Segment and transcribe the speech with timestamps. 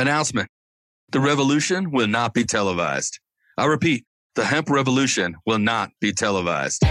[0.00, 0.48] Announcement
[1.10, 3.20] The revolution will not be televised.
[3.58, 6.82] I repeat, the hemp revolution will not be televised.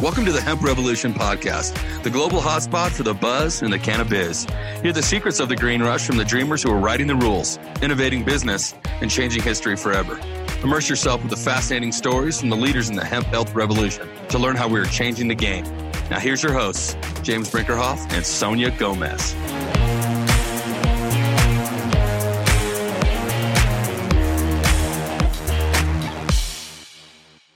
[0.00, 4.44] Welcome to the Hemp Revolution podcast, the global hotspot for the buzz and the cannabis.
[4.82, 7.60] Hear the secrets of the green rush from the dreamers who are writing the rules,
[7.80, 10.18] innovating business, and changing history forever.
[10.64, 14.38] Immerse yourself with the fascinating stories from the leaders in the hemp health revolution to
[14.38, 15.62] learn how we are changing the game.
[16.10, 19.36] Now, here's your hosts, James Brinkerhoff and Sonia Gomez.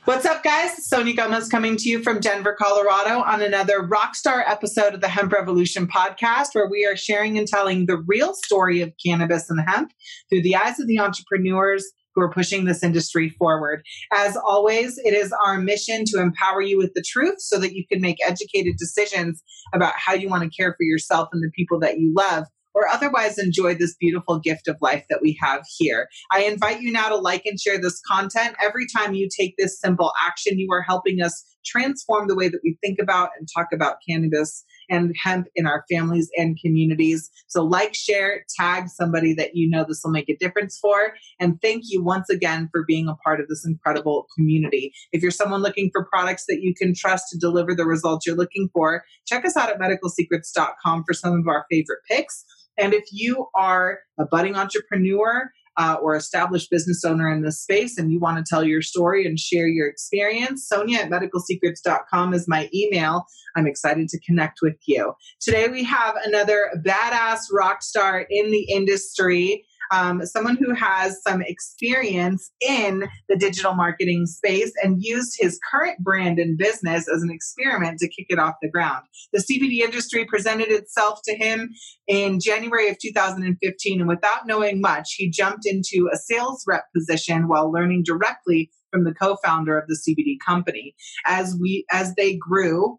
[0.05, 0.87] What's up, guys?
[0.87, 5.33] Sonia Gomez coming to you from Denver, Colorado on another rockstar episode of the Hemp
[5.33, 9.91] Revolution podcast, where we are sharing and telling the real story of cannabis and hemp
[10.28, 13.83] through the eyes of the entrepreneurs who are pushing this industry forward.
[14.12, 17.84] As always, it is our mission to empower you with the truth so that you
[17.91, 21.78] can make educated decisions about how you want to care for yourself and the people
[21.81, 22.45] that you love.
[22.75, 26.09] Or otherwise enjoy this beautiful gift of life that we have here.
[26.31, 28.56] I invite you now to like and share this content.
[28.62, 32.61] Every time you take this simple action, you are helping us transform the way that
[32.64, 37.30] we think about and talk about cannabis and hemp in our families and communities.
[37.48, 41.14] So, like, share, tag somebody that you know this will make a difference for.
[41.41, 44.92] And thank you once again for being a part of this incredible community.
[45.12, 48.36] If you're someone looking for products that you can trust to deliver the results you're
[48.36, 52.44] looking for, check us out at medicalsecrets.com for some of our favorite picks.
[52.78, 57.98] And if you are a budding entrepreneur, uh, or established business owner in this space
[57.98, 62.47] and you want to tell your story and share your experience, Sonia at medicalsecrets.com is
[62.48, 63.25] my email.
[63.56, 65.12] I'm excited to connect with you.
[65.41, 71.43] Today we have another badass rock star in the industry um, someone who has some
[71.43, 77.31] experience in the digital marketing space and used his current brand and business as an
[77.31, 79.05] experiment to kick it off the ground.
[79.33, 81.70] The CBD industry presented itself to him
[82.07, 87.48] in January of 2015, and without knowing much, he jumped into a sales rep position
[87.48, 90.95] while learning directly from the co-founder of the CBD company.
[91.27, 92.98] As we as they grew,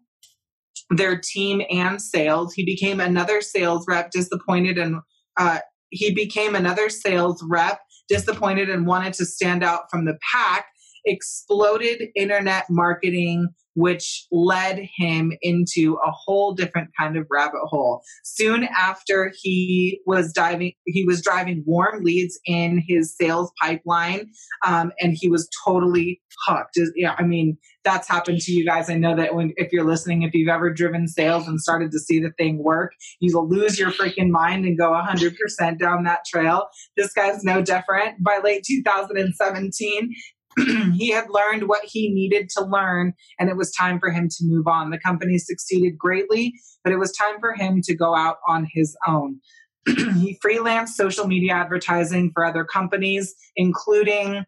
[0.90, 2.54] their team and sales.
[2.54, 4.96] He became another sales rep, disappointed and
[5.36, 5.60] uh,
[5.94, 10.66] he became another sales rep, disappointed and wanted to stand out from the pack,
[11.06, 18.02] exploded internet marketing which led him into a whole different kind of rabbit hole.
[18.24, 24.30] Soon after he was diving, he was driving warm leads in his sales pipeline,
[24.66, 26.78] um, and he was totally hooked.
[26.96, 28.88] Yeah, I mean, that's happened to you guys.
[28.88, 31.98] I know that when if you're listening, if you've ever driven sales and started to
[31.98, 36.66] see the thing work, you'll lose your freaking mind and go 100% down that trail.
[36.96, 38.22] This guy's no different.
[38.22, 40.14] By late 2017,
[40.94, 44.44] he had learned what he needed to learn and it was time for him to
[44.44, 44.90] move on.
[44.90, 48.96] The company succeeded greatly, but it was time for him to go out on his
[49.06, 49.40] own.
[49.86, 54.44] he freelanced social media advertising for other companies, including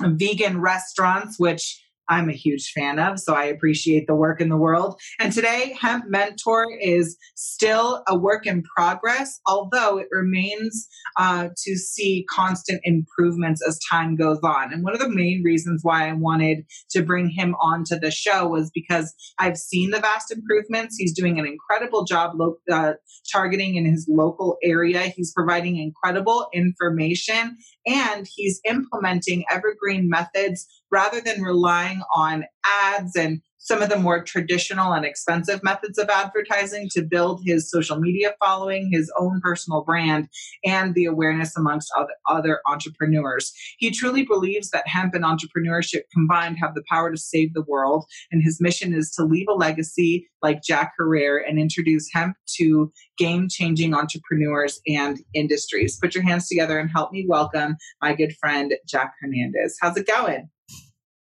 [0.00, 4.56] vegan restaurants, which I'm a huge fan of, so I appreciate the work in the
[4.56, 5.00] world.
[5.18, 11.76] And today, Hemp Mentor is still a work in progress, although it remains uh, to
[11.76, 14.72] see constant improvements as time goes on.
[14.72, 18.46] And one of the main reasons why I wanted to bring him onto the show
[18.48, 20.96] was because I've seen the vast improvements.
[20.98, 22.94] He's doing an incredible job lo- uh,
[23.32, 25.00] targeting in his local area.
[25.00, 33.42] He's providing incredible information and he's implementing evergreen methods rather than relying on ads and
[33.58, 38.34] some of the more traditional and expensive methods of advertising to build his social media
[38.38, 40.28] following, his own personal brand,
[40.64, 41.90] and the awareness amongst
[42.28, 43.52] other, entrepreneurs.
[43.78, 48.04] He truly believes that hemp and entrepreneurship combined have the power to save the world,
[48.30, 52.92] and his mission is to leave a legacy like Jack Herer and introduce hemp to
[53.18, 55.98] game changing entrepreneurs and industries.
[56.00, 59.76] Put your hands together and help me welcome my good friend, Jack Hernandez.
[59.80, 60.50] How's it going?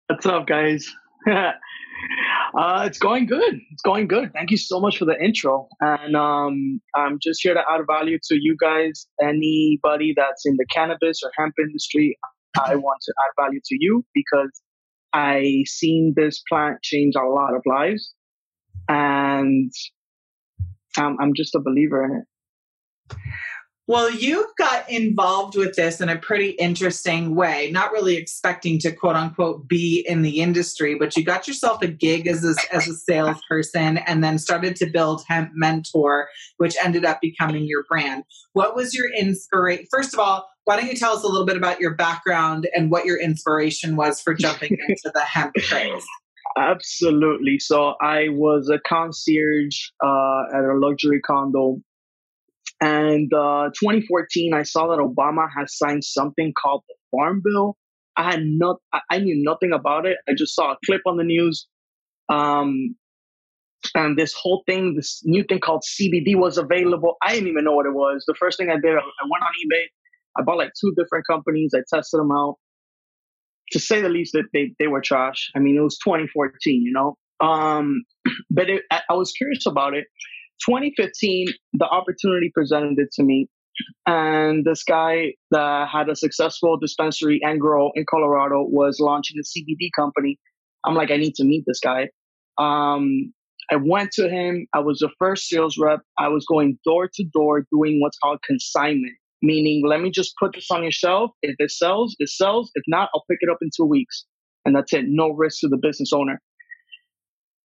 [0.08, 0.90] What's up, guys?
[2.56, 3.60] Uh, it's going good.
[3.72, 4.32] It's going good.
[4.32, 5.68] Thank you so much for the intro.
[5.80, 9.06] And um, I'm just here to add value to you guys.
[9.20, 12.16] Anybody that's in the cannabis or hemp industry,
[12.56, 14.50] I want to add value to you because
[15.12, 18.14] I seen this plant change a lot of lives,
[18.88, 19.70] and
[20.96, 23.16] I'm, I'm just a believer in it.
[23.88, 28.92] Well, you got involved with this in a pretty interesting way, not really expecting to
[28.92, 32.86] quote unquote be in the industry, but you got yourself a gig as a, as
[32.86, 38.24] a salesperson and then started to build Hemp Mentor, which ended up becoming your brand.
[38.52, 39.86] What was your inspiration?
[39.90, 42.90] First of all, why don't you tell us a little bit about your background and
[42.90, 46.04] what your inspiration was for jumping into the hemp craze?
[46.58, 47.58] Absolutely.
[47.58, 51.80] So I was a concierge uh, at a luxury condo.
[52.80, 57.76] And uh, 2014, I saw that Obama has signed something called the Farm Bill.
[58.16, 58.76] I had not,
[59.10, 60.18] I knew nothing about it.
[60.28, 61.66] I just saw a clip on the news.
[62.28, 62.96] Um,
[63.94, 67.16] and this whole thing, this new thing called CBD was available.
[67.22, 68.24] I didn't even know what it was.
[68.26, 69.84] The first thing I did, I went on eBay.
[70.36, 71.72] I bought like two different companies.
[71.74, 72.56] I tested them out.
[73.72, 75.50] To say the least, that they, they were trash.
[75.54, 77.16] I mean, it was 2014, you know.
[77.40, 78.04] Um,
[78.50, 80.06] but it, I, I was curious about it.
[80.66, 83.48] 2015, the opportunity presented it to me,
[84.06, 89.42] and this guy that had a successful dispensary and grow in Colorado was launching a
[89.42, 90.38] CBD company.
[90.84, 92.08] I'm like, I need to meet this guy.
[92.58, 93.32] Um,
[93.70, 94.66] I went to him.
[94.72, 96.00] I was the first sales rep.
[96.18, 99.12] I was going door to door doing what's called consignment,
[99.42, 101.30] meaning let me just put this on your shelf.
[101.42, 102.70] If it sells, it sells.
[102.74, 104.24] If not, I'll pick it up in two weeks.
[104.64, 105.04] And that's it.
[105.06, 106.40] No risk to the business owner.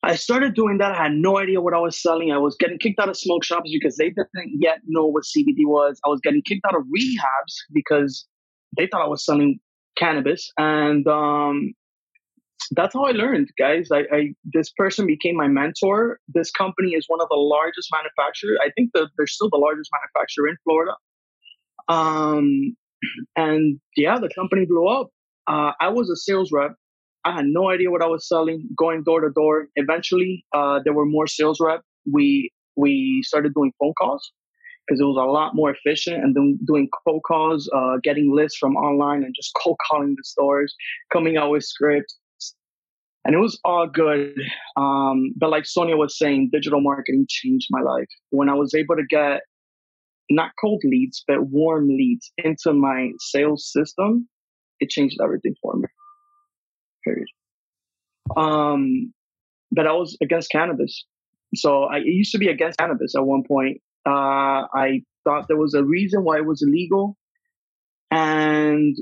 [0.04, 0.92] I started doing that.
[0.92, 2.32] I had no idea what I was selling.
[2.32, 5.66] I was getting kicked out of smoke shops because they didn't yet know what CBD
[5.66, 6.00] was.
[6.06, 8.28] I was getting kicked out of rehabs because
[8.76, 9.60] they thought I was selling
[9.98, 10.52] cannabis.
[10.58, 11.74] And um,
[12.72, 13.88] that's how I learned, guys.
[13.94, 16.20] I, I, this person became my mentor.
[16.28, 18.58] This company is one of the largest manufacturers.
[18.62, 20.94] I think that they're still the largest manufacturer in Florida.
[21.88, 22.76] Um,
[23.38, 25.12] and yeah, the company blew up.
[25.48, 26.74] Uh, I was a sales rep.
[27.26, 29.68] I had no idea what I was selling, going door to door.
[29.76, 31.82] Eventually, uh, there were more sales rep.
[32.12, 34.32] We we started doing phone calls
[34.86, 38.58] because it was a lot more efficient and then doing cold calls, uh, getting lists
[38.58, 40.76] from online and just cold calling the stores,
[41.12, 42.18] coming out with scripts,
[43.26, 44.36] and it was all good.
[44.76, 48.08] Um, but like Sonia was saying, digital marketing changed my life.
[48.32, 49.42] When I was able to get
[50.30, 54.28] not cold leads, but warm leads into my sales system,
[54.80, 55.88] it changed everything for me.
[57.04, 57.28] Period.
[58.38, 59.14] Um,
[59.72, 61.06] but I was against cannabis.
[61.56, 63.82] So I used to be against cannabis at one point.
[64.06, 67.16] Uh, I thought there was a reason why it was illegal.
[68.12, 68.96] And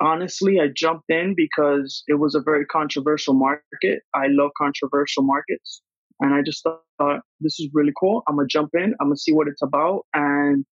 [0.00, 4.02] honestly, I jumped in because it was a very controversial market.
[4.14, 5.82] I love controversial markets.
[6.20, 8.22] And I just thought, this is really cool.
[8.28, 8.94] I'm going to jump in.
[9.00, 10.04] I'm going to see what it's about.
[10.14, 10.64] And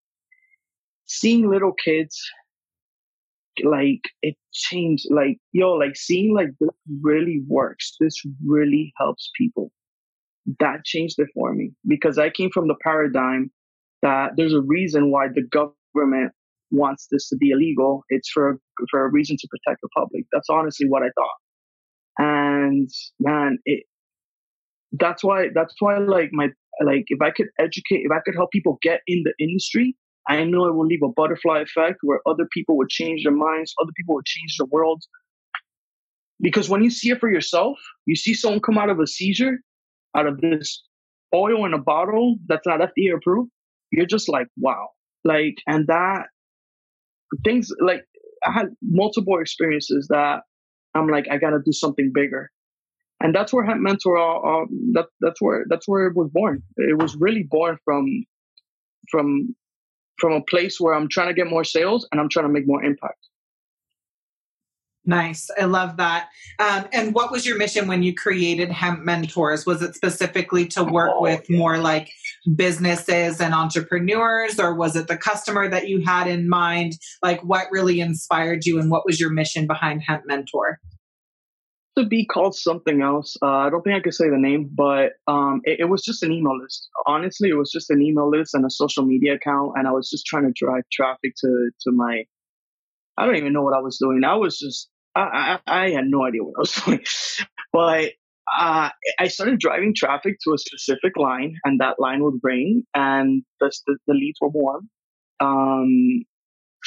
[1.06, 2.20] seeing little kids,
[3.64, 5.06] like, it changed.
[5.10, 6.70] Like, yo, like, seeing, like, this
[7.02, 7.96] really works.
[8.00, 9.70] This really helps people.
[10.60, 13.50] That changed it for me because I came from the paradigm
[14.02, 16.32] that there's a reason why the government
[16.70, 18.02] wants this to be illegal.
[18.10, 18.58] It's for
[18.90, 20.24] for a reason to protect the public.
[20.32, 21.36] That's honestly what I thought.
[22.18, 22.88] And
[23.18, 23.84] man, it
[24.92, 26.48] that's why that's why like my
[26.84, 29.96] like if I could educate, if I could help people get in the industry,
[30.28, 33.74] I know it will leave a butterfly effect where other people would change their minds,
[33.80, 35.02] other people would change the world.
[36.40, 39.58] Because when you see it for yourself, you see someone come out of a seizure,
[40.16, 40.82] out of this
[41.34, 43.50] oil in a bottle that's not FDA approved,
[43.92, 44.88] you're just like, wow.
[45.24, 46.26] Like, and that
[47.44, 48.04] things like
[48.44, 50.40] I had multiple experiences that
[50.94, 52.50] I'm like, I got to do something bigger.
[53.20, 56.62] And that's where Hemp Mentor, uh, that, that's where, that's where it was born.
[56.76, 58.06] It was really born from,
[59.10, 59.54] from,
[60.18, 62.66] from a place where I'm trying to get more sales and I'm trying to make
[62.66, 63.18] more impact.
[65.08, 65.48] Nice.
[65.56, 66.30] I love that.
[66.58, 69.64] Um, and what was your mission when you created Hemp Mentors?
[69.64, 71.58] Was it specifically to work oh, with yeah.
[71.58, 72.10] more like
[72.56, 76.94] businesses and entrepreneurs, or was it the customer that you had in mind?
[77.22, 80.80] Like, what really inspired you, and what was your mission behind Hemp Mentor?
[81.96, 83.36] To be called something else.
[83.40, 86.22] Uh, I don't think I could say the name, but um, it, it was just
[86.22, 86.88] an email list.
[87.06, 90.10] Honestly, it was just an email list and a social media account, and I was
[90.10, 92.24] just trying to drive traffic to to my
[93.16, 94.24] I don't even know what I was doing.
[94.24, 97.04] I was just I, I, I had no idea what I was doing,
[97.72, 98.12] but
[98.58, 103.42] uh, I started driving traffic to a specific line, and that line would ring, and
[103.60, 104.88] the, the, the leads were warm,
[105.40, 106.24] um,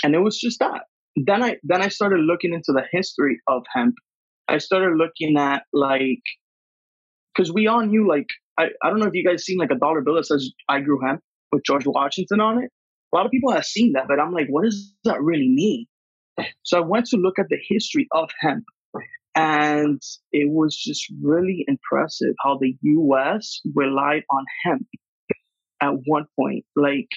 [0.03, 0.83] and it was just that.
[1.15, 3.95] Then I then I started looking into the history of hemp.
[4.49, 6.23] I started looking at like,
[7.33, 8.25] because we all knew like
[8.57, 10.81] I, I don't know if you guys seen like a dollar bill that says I
[10.81, 12.71] grew hemp with George Washington on it.
[13.13, 15.85] A lot of people have seen that, but I'm like, what does that really mean?
[16.63, 18.65] So I went to look at the history of hemp,
[19.35, 20.01] and
[20.31, 24.87] it was just really impressive how the US relied on hemp
[25.81, 27.07] at one point, like,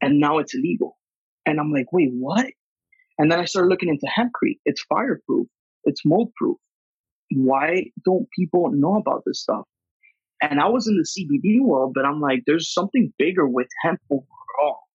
[0.00, 0.96] and now it's illegal.
[1.44, 2.46] And I'm like, wait, what?
[3.18, 4.58] And then I started looking into hempcrete.
[4.64, 5.46] It's fireproof,
[5.84, 6.56] it's mold proof.
[7.30, 9.64] Why don't people know about this stuff?
[10.42, 14.00] And I was in the CBD world, but I'm like, there's something bigger with hemp
[14.10, 14.86] overall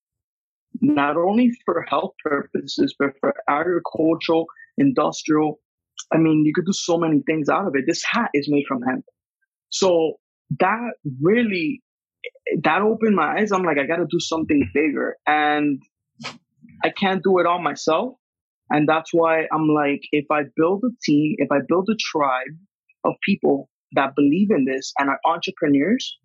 [0.82, 4.46] not only for health purposes, but for agricultural,
[4.78, 5.60] industrial,
[6.12, 7.86] I mean, you could do so many things out of it.
[7.88, 9.06] This hat is made from hemp.
[9.70, 10.14] So
[10.60, 11.82] that really,
[12.64, 13.52] that opened my eyes.
[13.52, 15.18] I'm like, I got to do something bigger.
[15.28, 15.82] And
[16.84, 18.16] I can't do it all myself.
[18.72, 22.56] And that's why I'm like, if I build a team, if I build a tribe
[23.04, 26.18] of people that believe in this and are entrepreneurs,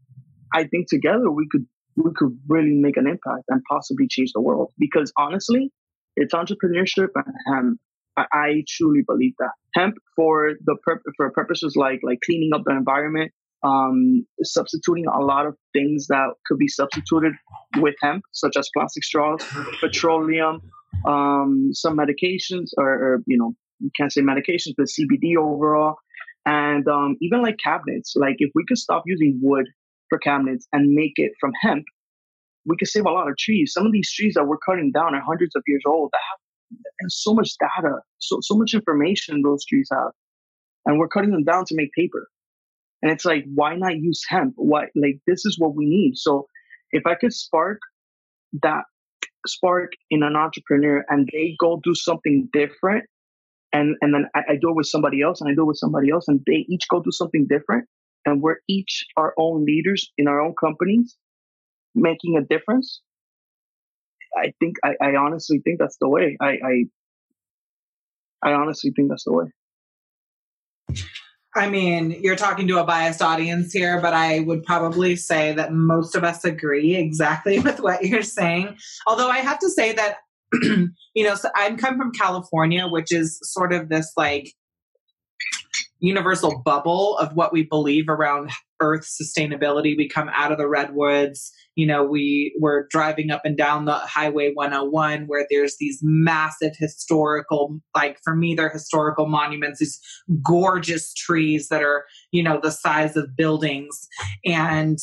[0.54, 4.40] I think together we could we could really make an impact and possibly change the
[4.40, 4.72] world.
[4.78, 5.72] Because honestly,
[6.14, 7.80] it's entrepreneurship and hemp.
[8.18, 10.76] I, truly believe that hemp for the
[11.16, 13.30] for purposes like like cleaning up the environment,
[13.62, 17.32] um, substituting a lot of things that could be substituted
[17.78, 19.44] with hemp, such as plastic straws,
[19.80, 20.62] petroleum,
[21.04, 23.54] um, some medications, or, or, you know,
[23.96, 25.96] can't say medications, but CBD overall,
[26.44, 28.14] and um, even like cabinets.
[28.16, 29.66] Like if we could stop using wood
[30.08, 31.84] for cabinets and make it from hemp,
[32.64, 33.72] we could save a lot of trees.
[33.72, 36.10] Some of these trees that we're cutting down are hundreds of years old.
[36.12, 40.10] That have, and so much data, so so much information those trees have,
[40.84, 42.28] and we're cutting them down to make paper.
[43.02, 44.54] And it's like, why not use hemp?
[44.56, 46.16] Why like this is what we need.
[46.16, 46.46] So
[46.92, 47.78] if I could spark
[48.62, 48.84] that
[49.48, 53.04] spark in an entrepreneur and they go do something different
[53.72, 55.78] and and then I, I, do it with somebody else and I do it with
[55.78, 57.88] somebody else and they each go do something different
[58.24, 61.16] and we're each our own leaders in our own companies
[61.94, 63.00] making a difference.
[64.36, 66.36] I think I, I honestly think that's the way.
[66.40, 66.84] I, I
[68.42, 69.46] I honestly think that's the way.
[71.56, 75.72] I mean, you're talking to a biased audience here, but I would probably say that
[75.72, 78.76] most of us agree exactly with what you're saying.
[79.06, 80.18] Although I have to say that,
[80.52, 84.52] you know, so I'm come from California, which is sort of this like
[86.00, 88.50] universal bubble of what we believe around
[88.80, 89.96] earth sustainability.
[89.96, 93.94] We come out of the redwoods you know we were driving up and down the
[93.94, 100.00] highway 101 where there's these massive historical like for me they're historical monuments these
[100.42, 104.08] gorgeous trees that are you know the size of buildings
[104.44, 104.98] and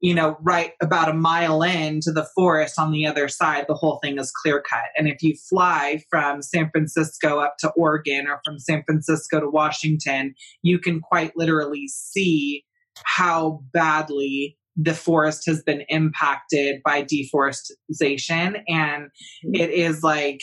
[0.00, 3.74] you know right about a mile in to the forest on the other side the
[3.74, 8.26] whole thing is clear cut and if you fly from san francisco up to oregon
[8.26, 12.64] or from san francisco to washington you can quite literally see
[13.04, 19.54] how badly the forest has been impacted by deforestation and mm-hmm.
[19.54, 20.42] it is like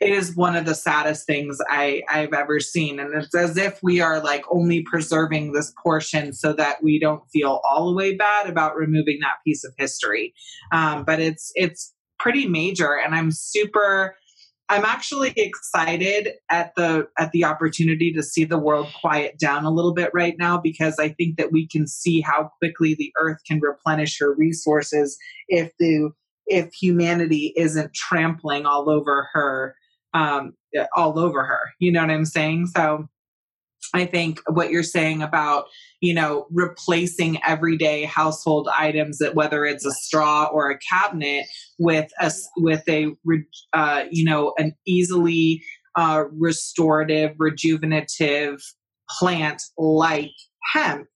[0.00, 3.00] it is one of the saddest things I, I've ever seen.
[3.00, 7.22] And it's as if we are like only preserving this portion so that we don't
[7.32, 10.34] feel all the way bad about removing that piece of history.
[10.72, 14.16] Um, but it's it's pretty major and I'm super
[14.70, 19.70] I'm actually excited at the at the opportunity to see the world quiet down a
[19.70, 23.38] little bit right now because I think that we can see how quickly the earth
[23.46, 25.16] can replenish her resources
[25.48, 26.10] if the
[26.46, 29.74] if humanity isn't trampling all over her
[30.18, 30.52] um,
[30.96, 31.70] all over her.
[31.78, 32.66] You know what I'm saying?
[32.68, 33.08] So
[33.94, 35.66] I think what you're saying about,
[36.00, 41.46] you know, replacing everyday household items, that whether it's a straw or a cabinet,
[41.78, 43.06] with a with a,
[43.72, 45.62] uh, you know, an easily
[45.96, 48.58] uh, restorative, rejuvenative
[49.18, 50.32] plant like
[50.72, 51.06] hemp.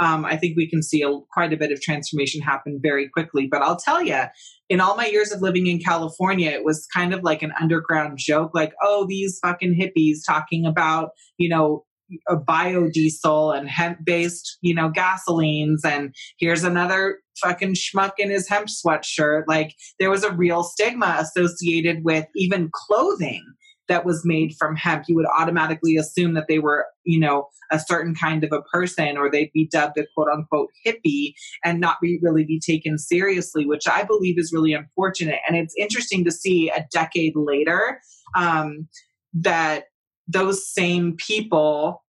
[0.00, 3.48] Um, I think we can see a, quite a bit of transformation happen very quickly.
[3.50, 4.22] But I'll tell you,
[4.68, 8.18] in all my years of living in California, it was kind of like an underground
[8.18, 11.84] joke, like, oh, these fucking hippies talking about, you know,
[12.28, 15.84] a biodiesel and hemp based, you know, gasolines.
[15.84, 19.44] And here's another fucking schmuck in his hemp sweatshirt.
[19.46, 23.44] Like there was a real stigma associated with even clothing
[23.88, 25.04] that was made from hemp.
[25.08, 29.16] You would automatically assume that they were, you know, a certain kind of a person
[29.16, 31.32] or they'd be dubbed a quote unquote hippie
[31.64, 35.40] and not be really be taken seriously, which I believe is really unfortunate.
[35.46, 38.00] And it's interesting to see a decade later
[38.36, 38.88] um,
[39.34, 39.84] that
[40.26, 42.02] those same people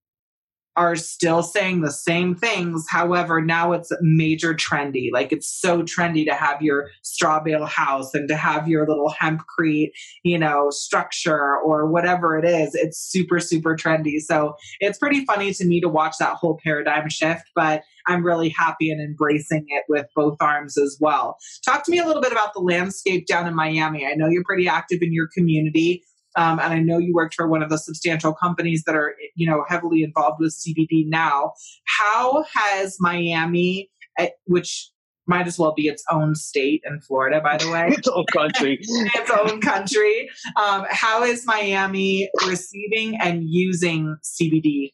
[0.77, 2.86] are still saying the same things.
[2.88, 5.10] However, now it's major trendy.
[5.12, 9.12] Like it's so trendy to have your straw bale house and to have your little
[9.19, 9.89] hempcrete,
[10.24, 12.75] you know, structure or whatever it is.
[12.75, 14.19] It's super, super trendy.
[14.19, 18.50] So it's pretty funny to me to watch that whole paradigm shift, but I'm really
[18.50, 21.38] happy and embracing it with both arms as well.
[21.65, 24.05] Talk to me a little bit about the landscape down in Miami.
[24.05, 26.03] I know you're pretty active in your community.
[26.38, 29.50] Um, and I know you worked for one of the substantial companies that are, you
[29.50, 31.53] know, heavily involved with CBD now.
[31.98, 33.89] How has Miami,
[34.20, 34.91] eh, which
[35.27, 37.88] might as well be its own state in Florida, by the way.
[37.98, 38.79] its own country.
[39.15, 40.29] its own country.
[40.56, 44.94] Um, how is Miami receiving and using CBD?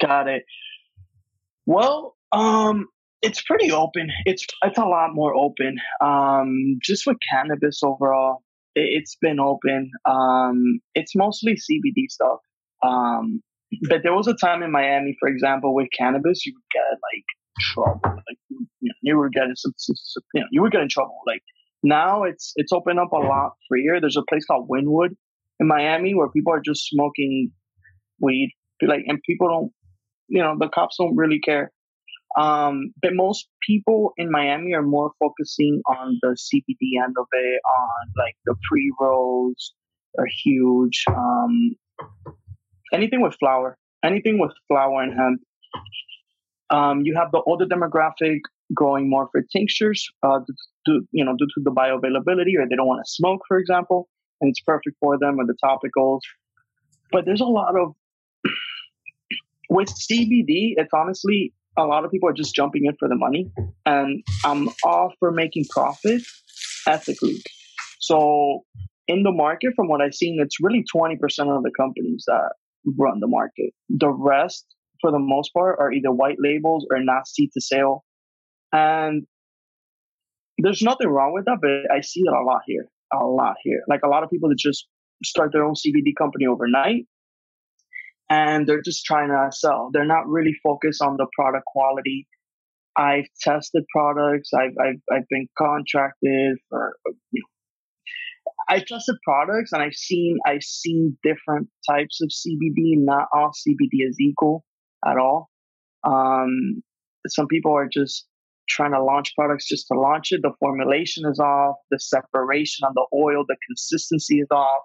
[0.00, 0.44] Got it.
[1.64, 2.88] Well, um,
[3.22, 4.10] it's pretty open.
[4.24, 5.76] It's it's a lot more open.
[6.00, 8.42] Um, just with cannabis overall,
[8.74, 9.90] it's been open.
[10.08, 12.38] Um, it's mostly CBD stuff.
[12.82, 13.42] Um,
[13.88, 17.24] but there was a time in Miami, for example, with cannabis, you would get like
[17.60, 18.00] trouble.
[18.04, 19.72] Like you, know, you were getting some,
[20.34, 21.18] you know, you were getting trouble.
[21.26, 21.42] Like
[21.82, 24.00] now, it's it's opened up a lot freer.
[24.00, 25.10] There's a place called Wynwood
[25.60, 27.50] in Miami where people are just smoking
[28.20, 28.52] weed,
[28.82, 29.72] like, and people don't,
[30.28, 31.72] you know, the cops don't really care.
[32.38, 37.60] Um, but most people in Miami are more focusing on the CBD end of it,
[37.66, 39.74] on like the pre rolls
[40.18, 41.04] are huge.
[41.08, 41.76] Um,
[42.92, 45.40] anything with flower, anything with flower and hemp.
[46.70, 48.40] Um, you have the older demographic
[48.74, 50.40] going more for tinctures, uh,
[50.86, 54.08] due, you know, due to the bioavailability, or they don't want to smoke, for example,
[54.40, 56.20] and it's perfect for them, or the topicals.
[57.10, 57.94] But there's a lot of
[59.68, 60.74] with CBD.
[60.76, 63.50] It's honestly a lot of people are just jumping in for the money,
[63.86, 66.22] and I'm all for making profit
[66.86, 67.42] ethically.
[68.00, 68.62] So
[69.08, 72.52] in the market, from what I've seen, it's really 20% of the companies that
[72.98, 73.72] run the market.
[73.88, 74.66] The rest,
[75.00, 78.04] for the most part, are either white labels or not seed to sale.
[78.72, 79.26] And
[80.58, 82.88] there's nothing wrong with that, but I see it a lot here.
[83.12, 83.82] A lot here.
[83.88, 84.86] Like a lot of people that just
[85.24, 87.06] start their own CBD company overnight
[88.32, 89.90] and they're just trying to sell.
[89.92, 92.26] They're not really focused on the product quality.
[92.96, 94.50] I've tested products.
[94.54, 96.96] I've I've, I've been contracted for
[97.30, 102.96] you know, I tested products and I've seen I've seen different types of CBD.
[102.96, 104.64] Not all CBD is equal
[105.06, 105.50] at all.
[106.04, 106.82] Um,
[107.28, 108.26] some people are just
[108.68, 110.40] trying to launch products just to launch it.
[110.42, 111.76] The formulation is off.
[111.90, 114.84] The separation on the oil, the consistency is off.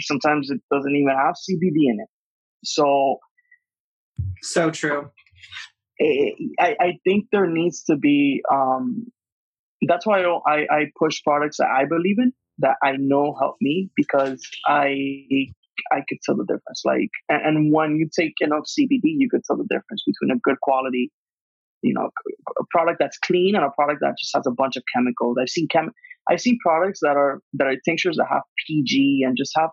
[0.00, 2.08] Sometimes it doesn't even have CBD in it.
[2.64, 3.18] So,
[4.42, 5.10] so true.
[6.00, 8.42] I, I think there needs to be.
[8.50, 9.06] Um,
[9.88, 13.90] that's why I, I push products that I believe in that I know help me
[13.96, 15.26] because I
[15.90, 16.82] I could tell the difference.
[16.84, 20.60] Like, and when you take enough CBD, you could tell the difference between a good
[20.60, 21.10] quality,
[21.82, 22.10] you know,
[22.58, 25.36] a product that's clean and a product that just has a bunch of chemicals.
[25.40, 25.92] I've seen chem,
[26.28, 29.70] I've seen products that are that are tinctures that have PG and just have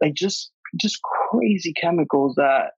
[0.00, 2.72] like just just crazy chemicals that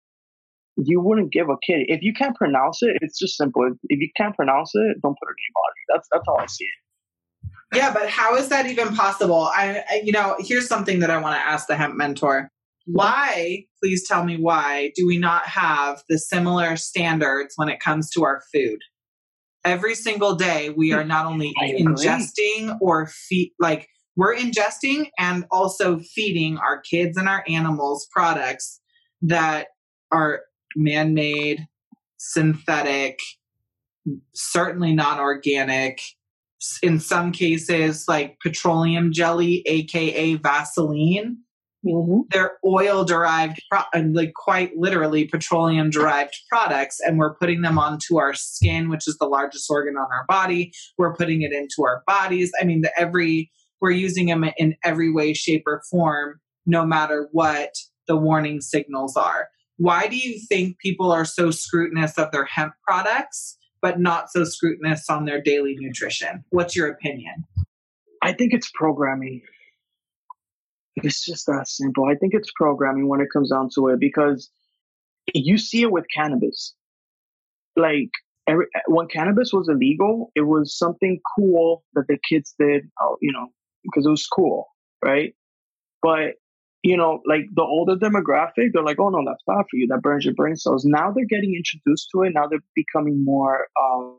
[0.76, 1.86] you wouldn't give a kid.
[1.88, 3.68] If you can't pronounce it, it's just simple.
[3.88, 5.80] If you can't pronounce it, don't put it in your body.
[5.88, 7.76] That's that's how I see it.
[7.76, 9.50] Yeah, but how is that even possible?
[9.54, 12.50] I, I you know, here's something that I want to ask the hemp mentor.
[12.86, 18.08] Why, please tell me why, do we not have the similar standards when it comes
[18.12, 18.78] to our food?
[19.64, 26.00] Every single day, we are not only ingesting or feed, like we're ingesting and also
[26.00, 28.80] feeding our kids and our animals products
[29.22, 29.68] that
[30.10, 30.40] are
[30.74, 31.66] man made,
[32.16, 33.20] synthetic,
[34.34, 36.00] certainly non organic,
[36.82, 41.38] in some cases like petroleum jelly aka vaseline.
[41.86, 42.22] Mm-hmm.
[42.30, 43.62] they're oil derived
[43.94, 49.16] like quite literally petroleum derived products and we're putting them onto our skin which is
[49.18, 50.72] the largest organ on our body.
[50.98, 52.50] We're putting it into our bodies.
[52.60, 57.28] I mean the every we're using them in every way shape or form no matter
[57.32, 57.74] what
[58.06, 62.72] the warning signals are why do you think people are so scrutinous of their hemp
[62.86, 66.44] products but not so scrutinous on their daily nutrition.
[66.50, 67.44] What's your opinion?
[68.22, 69.42] I think it's programming.
[70.96, 72.06] It's just that simple.
[72.06, 74.50] I think it's programming when it comes down to it because
[75.32, 76.74] you see it with cannabis.
[77.76, 78.10] Like
[78.48, 83.32] every, when cannabis was illegal, it was something cool that the kids did, uh, you
[83.32, 83.46] know,
[83.84, 84.66] because it was cool,
[85.04, 85.34] right?
[86.02, 86.34] But
[86.82, 89.88] you know, like the older demographic, they're like, oh no, that's bad for you.
[89.88, 90.84] That burns your brain cells.
[90.84, 92.32] Now they're getting introduced to it.
[92.34, 94.18] Now they're becoming more, um,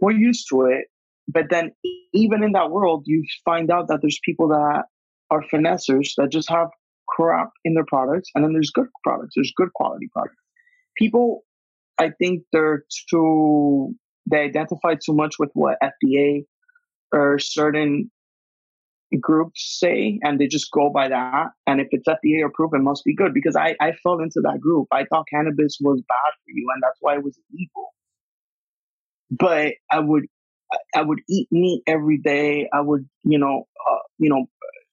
[0.00, 0.86] more used to it.
[1.28, 1.72] But then
[2.12, 4.84] even in that world, you find out that there's people that
[5.30, 6.68] are finessers that just have
[7.08, 8.30] crap in their products.
[8.34, 9.34] And then there's good products.
[9.36, 10.36] There's good quality products.
[10.96, 11.44] People,
[11.98, 13.94] I think they're too,
[14.30, 16.44] they identify too much with what FDA
[17.12, 18.10] or certain
[19.16, 21.48] groups say and they just go by that.
[21.66, 24.60] And if it's FDA approved, it must be good because I, I fell into that
[24.60, 24.88] group.
[24.92, 27.94] I thought cannabis was bad for you and that's why it was illegal.
[29.30, 30.26] But I would
[30.94, 32.68] I would eat meat every day.
[32.72, 34.46] I would, you know, uh, you know,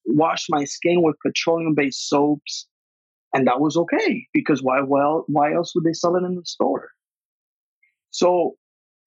[0.06, 2.68] wash my skin with petroleum based soaps,
[3.34, 4.82] and that was okay because why?
[4.82, 6.90] Well, why else would they sell it in the store?
[8.12, 8.56] So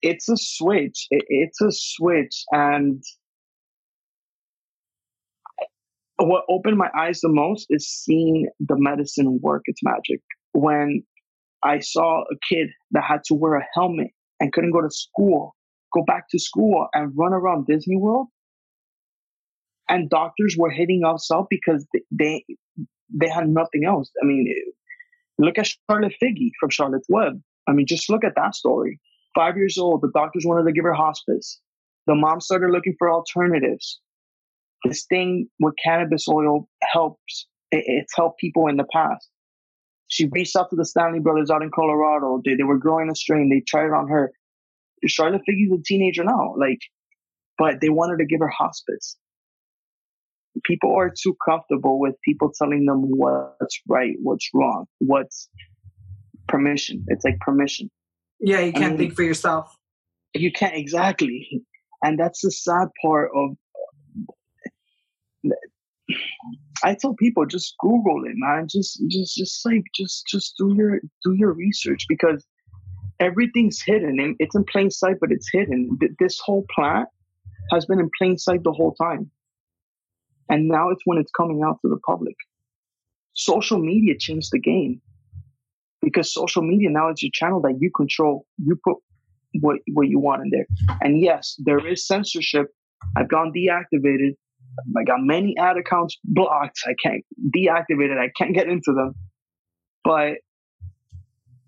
[0.03, 1.07] it's a switch.
[1.11, 3.03] It, it's a switch, and
[6.19, 10.21] what opened my eyes the most is seeing the medicine work its magic.
[10.53, 11.03] When
[11.63, 14.09] I saw a kid that had to wear a helmet
[14.41, 15.57] and couldn't go to school,
[15.93, 18.29] go back to school and run around Disney World,
[19.89, 22.45] and doctors were hitting us up because they
[23.13, 24.11] they had nothing else.
[24.23, 24.53] I mean,
[25.39, 27.41] look at Charlotte Figi from Charlotte's Web.
[27.69, 29.01] I mean, just look at that story.
[29.35, 31.61] Five years old, the doctors wanted to give her hospice.
[32.07, 34.01] The mom started looking for alternatives.
[34.85, 37.47] This thing with cannabis oil helps.
[37.71, 39.29] It's helped people in the past.
[40.09, 42.41] She reached out to the Stanley brothers out in Colorado.
[42.45, 43.49] They, they were growing a strain.
[43.49, 44.33] They tried it on her.
[45.07, 46.79] Charlotte Figi's a teenager now, like,
[47.59, 49.17] but they wanted to give her hospice.
[50.63, 55.49] People are too comfortable with people telling them what's right, what's wrong, what's
[56.49, 57.05] permission.
[57.09, 57.91] It's like permission.
[58.41, 59.75] Yeah, you can't I mean, think for yourself.
[60.33, 61.63] You can't exactly,
[62.03, 63.57] and that's the sad part of.
[66.83, 68.67] I tell people just Google it, man.
[68.71, 72.45] Just, just, just like, just, just do your do your research because
[73.21, 74.21] everything's hidden.
[74.21, 75.99] and It's in plain sight, but it's hidden.
[76.19, 77.09] This whole plant
[77.73, 79.31] has been in plain sight the whole time,
[80.51, 82.37] and now it's when it's coming out to the public.
[83.33, 85.01] Social media changed the game
[86.03, 88.47] because social media now is your channel that you control.
[88.59, 88.99] You put
[89.61, 90.67] what what you want in there.
[91.01, 92.67] And yes, there is censorship.
[93.17, 94.35] I've gone deactivated.
[94.97, 96.81] I got many ad accounts blocked.
[96.87, 98.19] I can't deactivate it.
[98.19, 99.15] I can't get into them.
[100.05, 100.39] But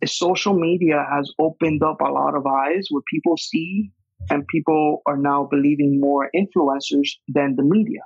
[0.04, 3.90] social media has opened up a lot of eyes where people see
[4.30, 8.00] and people are now believing more influencers than the media.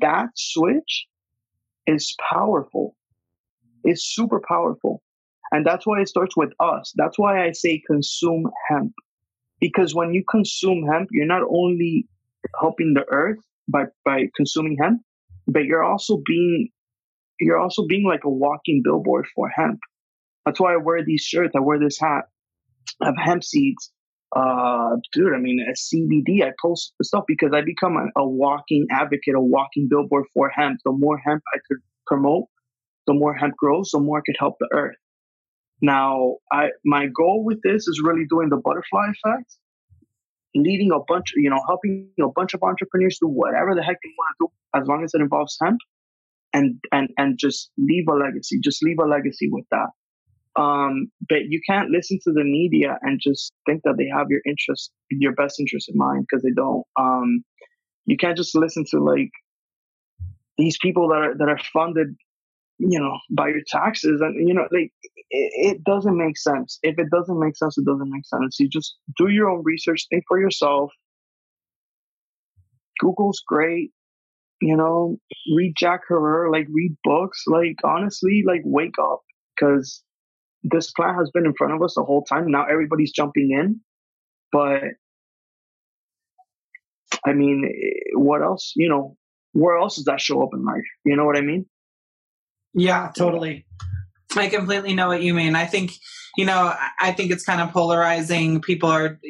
[0.00, 1.06] That switch
[1.86, 2.96] is powerful.
[3.84, 5.02] It's super powerful.
[5.52, 6.92] And that's why it starts with us.
[6.96, 8.92] That's why I say consume hemp.
[9.60, 12.08] Because when you consume hemp, you're not only
[12.60, 15.02] helping the earth by, by consuming hemp,
[15.46, 16.68] but you're also being
[17.40, 19.80] you're also being like a walking billboard for hemp.
[20.46, 21.52] That's why I wear these shirts.
[21.56, 22.24] I wear this hat.
[23.02, 23.92] of hemp seeds.
[24.36, 26.44] Uh, dude, I mean, a CBD.
[26.46, 30.80] I post stuff because I become a, a walking advocate, a walking billboard for hemp.
[30.84, 32.46] The more hemp I could promote,
[33.06, 34.96] the more hemp grows, the more I could help the earth.
[35.82, 39.56] Now, I my goal with this is really doing the butterfly effect,
[40.54, 44.10] leading a bunch, you know, helping a bunch of entrepreneurs do whatever the heck they
[44.16, 45.78] want to do, as long as it involves hemp,
[46.52, 48.58] and and and just leave a legacy.
[48.62, 49.88] Just leave a legacy with that.
[50.56, 54.40] Um, but you can't listen to the media and just think that they have your
[54.46, 56.84] interest, your best interest in mind, because they don't.
[56.98, 57.44] Um,
[58.06, 59.30] you can't just listen to like
[60.56, 62.14] these people that are that are funded
[62.86, 64.20] you know, by your taxes.
[64.20, 64.92] And, you know, like,
[65.30, 66.78] it, it, doesn't make sense.
[66.82, 68.60] If it doesn't make sense, it doesn't make sense.
[68.60, 70.90] You just do your own research, think for yourself.
[73.00, 73.90] Google's great.
[74.60, 75.18] You know,
[75.56, 77.42] read Jack Herer, like, read books.
[77.46, 79.22] Like, honestly, like, wake up
[79.56, 80.02] because
[80.62, 82.50] this plan has been in front of us the whole time.
[82.50, 83.80] Now everybody's jumping in.
[84.52, 84.82] But,
[87.26, 89.16] I mean, eh, what else, you know,
[89.52, 90.84] where else does that show up in life?
[91.04, 91.66] You know what I mean?
[92.74, 93.66] Yeah, totally.
[94.36, 95.54] I completely know what you mean.
[95.54, 95.92] I think,
[96.36, 98.60] you know, I think it's kind of polarizing.
[98.60, 99.20] People are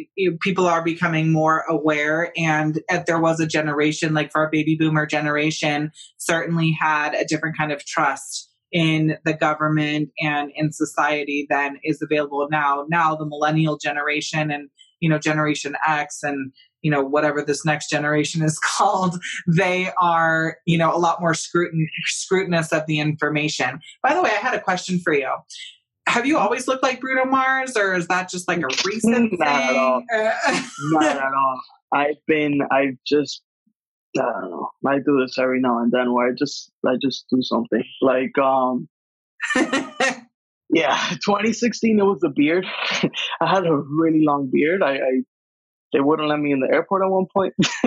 [0.41, 5.05] people are becoming more aware, and there was a generation like for our baby boomer
[5.05, 11.79] generation certainly had a different kind of trust in the government and in society than
[11.85, 12.87] is available now.
[12.89, 16.53] Now the millennial generation and you know Generation X and
[16.85, 19.19] you know whatever this next generation is called
[19.49, 23.81] they are you know a lot more scrutin- scrutinous of the information.
[24.03, 25.35] By the way i had a question for you.
[26.07, 29.67] Have you always looked like bruno mars or is that just like a recent not
[29.67, 29.77] thing?
[29.77, 30.03] at all.
[30.93, 31.61] Not at all.
[31.93, 33.43] I've been i've just
[34.17, 34.71] I don't know.
[34.87, 37.83] I do this every now and then where I just I just do something.
[38.03, 38.89] Like um
[40.71, 42.67] yeah 2016 it was the beard.
[43.41, 44.83] I had a really long beard.
[44.83, 45.23] I, I
[45.95, 47.55] they wouldn't let me in the airport at one point.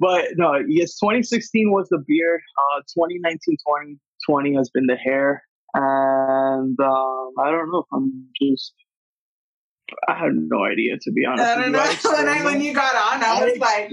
[0.00, 2.40] but no, yes, 2016 was the beard.
[2.58, 5.44] Uh, 2019, 2020 has been the hair.
[5.74, 7.78] And um, I don't know.
[7.78, 8.74] if I'm just.
[10.08, 11.44] I have no idea, to be honest.
[11.44, 11.78] I don't know.
[12.12, 13.92] when, I, when you got on, I, I was like.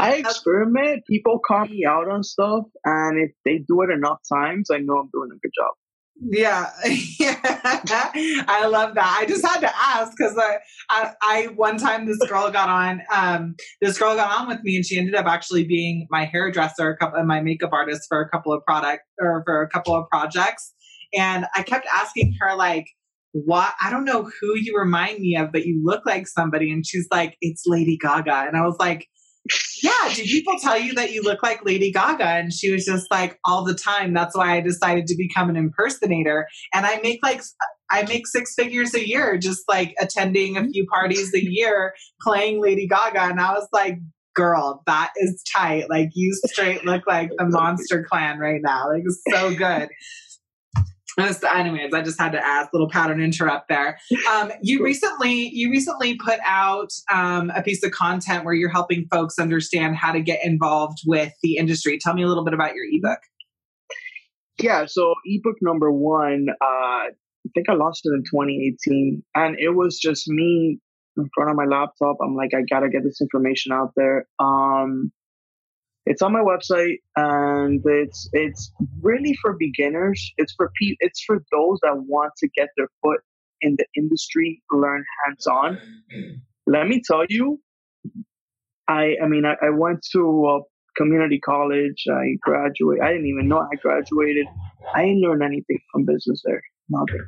[0.00, 1.04] I experiment.
[1.10, 4.98] People call me out on stuff, and if they do it enough times, I know
[4.98, 5.74] I'm doing a good job.
[6.20, 6.70] Yeah.
[6.84, 9.18] I love that.
[9.20, 13.02] I just had to ask because I, I, I, one time this girl got on,
[13.12, 16.90] um, this girl got on with me and she ended up actually being my hairdresser,
[16.90, 20.08] a couple, my makeup artist for a couple of product or for a couple of
[20.08, 20.72] projects.
[21.16, 22.86] And I kept asking her like,
[23.32, 26.72] what, I don't know who you remind me of, but you look like somebody.
[26.72, 28.44] And she's like, it's Lady Gaga.
[28.46, 29.08] And I was like,
[29.82, 32.24] yeah, did people tell you that you look like Lady Gaga?
[32.24, 34.14] And she was just like, all the time.
[34.14, 36.48] That's why I decided to become an impersonator.
[36.72, 37.42] And I make like,
[37.90, 40.70] I make six figures a year just like attending a mm-hmm.
[40.70, 43.20] few parties a year playing Lady Gaga.
[43.20, 43.98] And I was like,
[44.34, 45.88] girl, that is tight.
[45.88, 48.88] Like you straight look like the monster clan right now.
[48.88, 49.88] Like so good.
[51.18, 53.98] Anyways, I just had to ask little pattern interrupt there.
[54.30, 59.06] Um, you recently you recently put out um, a piece of content where you're helping
[59.10, 61.98] folks understand how to get involved with the industry.
[62.00, 63.18] Tell me a little bit about your ebook.
[64.60, 67.10] Yeah, so ebook number one, uh, I
[67.54, 70.78] think I launched it in 2018, and it was just me
[71.16, 72.16] in front of my laptop.
[72.22, 74.26] I'm like, I gotta get this information out there.
[74.38, 75.12] Um,
[76.06, 80.32] it's on my website, and it's it's really for beginners.
[80.36, 83.20] It's for pe- It's for those that want to get their foot
[83.62, 85.78] in the industry, learn hands on.
[86.66, 87.60] Let me tell you,
[88.88, 90.60] I I mean, I, I went to a
[90.96, 92.04] community college.
[92.10, 93.02] I graduated.
[93.02, 94.46] I didn't even know I graduated.
[94.94, 96.62] I didn't learn anything from business there.
[96.88, 97.26] Nothing.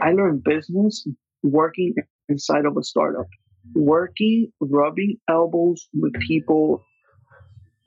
[0.00, 1.06] I learned business
[1.42, 1.94] working
[2.28, 3.26] inside of a startup,
[3.74, 6.84] working, rubbing elbows with people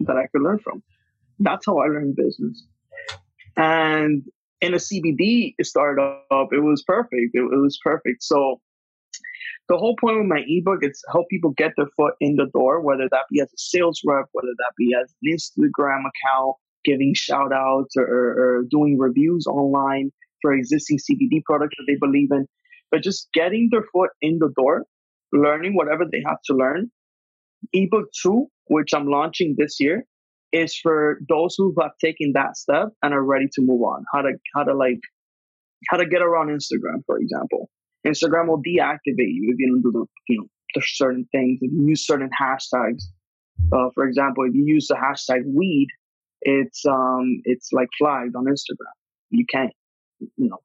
[0.01, 0.83] that I could learn from.
[1.39, 2.65] That's how I learned business.
[3.55, 4.23] And
[4.62, 7.31] in a CBD startup, it was perfect.
[7.33, 8.23] It, it was perfect.
[8.23, 8.62] So
[9.69, 12.81] the whole point with my ebook is help people get their foot in the door,
[12.81, 17.13] whether that be as a sales rep, whether that be as an Instagram account, giving
[17.13, 22.31] shout outs or, or, or doing reviews online for existing CBD products that they believe
[22.31, 22.47] in,
[22.91, 24.85] but just getting their foot in the door,
[25.33, 26.89] learning whatever they have to learn.
[27.74, 30.06] Ebook two which I'm launching this year,
[30.54, 34.04] is for those who have taken that step and are ready to move on.
[34.13, 35.02] How to how to like
[35.89, 37.69] how to get around Instagram, for example.
[38.08, 41.60] Instagram will deactivate you if you don't do the you know there's certain things.
[41.62, 43.04] If you use certain hashtags,
[43.74, 45.88] uh, for example, if you use the hashtag weed,
[46.41, 48.93] it's um it's like flagged on Instagram.
[49.32, 49.74] You can't
[50.19, 50.60] you know.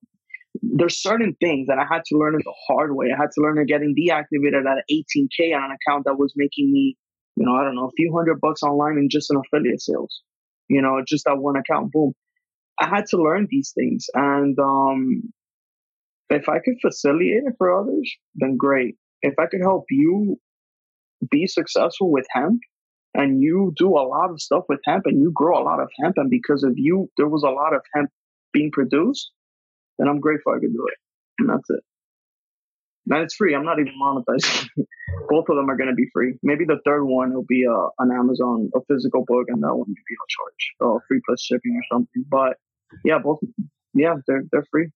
[0.76, 3.08] There's certain things that I had to learn the hard way.
[3.12, 6.72] I had to learn it getting deactivated at 18k on an account that was making
[6.72, 6.96] me
[7.36, 10.22] you know, I don't know, a few hundred bucks online in just an affiliate sales.
[10.68, 12.12] You know, just that one account, boom.
[12.80, 14.06] I had to learn these things.
[14.14, 15.22] And um,
[16.30, 18.96] if I could facilitate it for others, then great.
[19.22, 20.36] If I could help you
[21.30, 22.60] be successful with hemp
[23.14, 25.88] and you do a lot of stuff with hemp and you grow a lot of
[26.02, 28.10] hemp and because of you there was a lot of hemp
[28.52, 29.30] being produced,
[29.98, 30.98] then I'm grateful I could do it.
[31.38, 31.80] And that's it.
[33.10, 33.54] And it's free.
[33.54, 34.68] I'm not even monetizing.
[35.28, 36.34] Both of them are going to be free.
[36.42, 39.78] Maybe the third one will be uh, an Amazon, a physical book, and that one
[39.78, 42.24] will be no charge, or uh, free plus shipping or something.
[42.30, 42.56] But
[43.04, 43.40] yeah, both.
[43.94, 44.88] Yeah, they're they're free.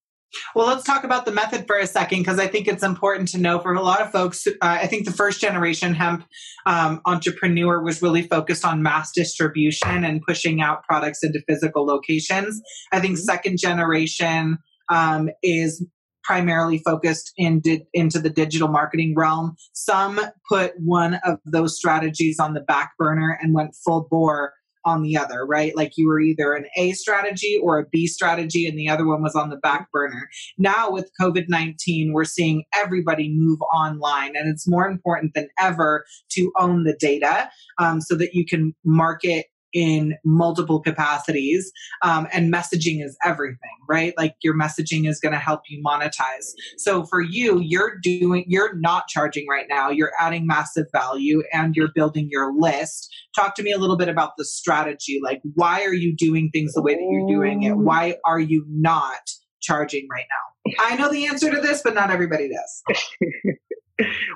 [0.55, 3.39] Well, let's talk about the method for a second because I think it's important to
[3.39, 4.47] know for a lot of folks.
[4.47, 6.27] Uh, I think the first generation hemp
[6.67, 12.61] um, entrepreneur was really focused on mass distribution and pushing out products into physical locations.
[12.93, 13.25] I think mm-hmm.
[13.25, 15.85] second generation um, is
[16.24, 19.57] primarily focused in di- into the digital marketing realm.
[19.72, 24.53] Some put one of those strategies on the back burner and went full bore
[24.85, 25.77] on the other, right?
[25.77, 29.22] Like you were either an A strategy or a B strategy, and the other one
[29.22, 30.29] was on the back burner.
[30.57, 36.05] Now, with COVID 19, we're seeing everybody move online, and it's more important than ever
[36.33, 41.71] to own the data um, so that you can market in multiple capacities
[42.03, 44.13] um, and messaging is everything right?
[44.17, 46.53] Like your messaging is going to help you monetize.
[46.77, 49.91] So for you you're doing you're not charging right now.
[49.91, 53.13] You're adding massive value and you're building your list.
[53.35, 55.21] Talk to me a little bit about the strategy.
[55.23, 57.77] Like why are you doing things the way that you're doing it?
[57.77, 60.75] Why are you not charging right now?
[60.81, 63.01] I know the answer to this but not everybody does.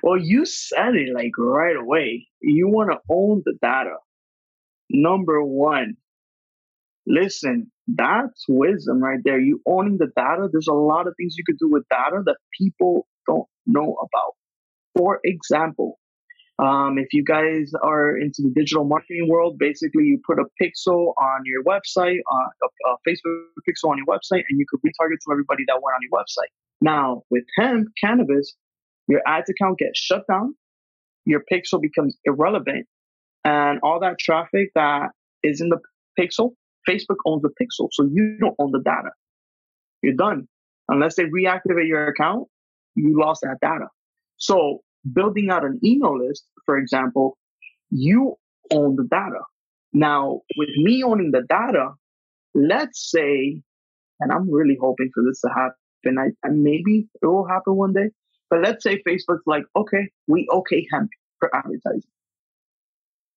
[0.02, 2.26] Well you said it like right away.
[2.40, 3.94] You want to own the data
[4.92, 5.96] Number one,
[7.06, 9.40] listen, that's wisdom right there.
[9.40, 12.36] You owning the data, there's a lot of things you could do with data that
[12.60, 14.34] people don't know about.
[14.96, 15.98] For example,
[16.58, 21.14] um, if you guys are into the digital marketing world, basically you put a pixel
[21.18, 25.16] on your website, uh, a, a, Facebook pixel on your website, and you could retarget
[25.24, 26.52] to everybody that went on your website.
[26.82, 28.54] Now, with hemp, cannabis,
[29.08, 30.54] your ads account gets shut down,
[31.24, 32.86] your pixel becomes irrelevant,
[33.44, 35.10] and all that traffic that
[35.42, 35.78] is in the
[36.18, 36.52] pixel,
[36.88, 37.88] Facebook owns the pixel.
[37.92, 39.10] So you don't own the data.
[40.02, 40.48] You're done.
[40.88, 42.48] Unless they reactivate your account,
[42.94, 43.86] you lost that data.
[44.36, 44.80] So
[45.12, 47.38] building out an email list, for example,
[47.90, 48.36] you
[48.70, 49.40] own the data.
[49.92, 51.90] Now, with me owning the data,
[52.54, 53.60] let's say,
[54.20, 57.92] and I'm really hoping for this to happen, I, and maybe it will happen one
[57.92, 58.10] day,
[58.50, 62.02] but let's say Facebook's like, okay, we okay hemp for advertising.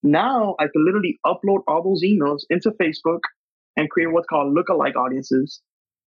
[0.06, 3.22] Now I can literally upload all those emails into Facebook
[3.76, 5.62] and create what's called lookalike audiences.